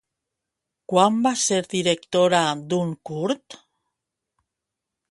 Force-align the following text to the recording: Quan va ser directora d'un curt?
Quan 0.93 1.19
va 1.27 1.33
ser 1.41 1.59
directora 1.75 2.41
d'un 2.73 2.99
curt? 3.11 3.61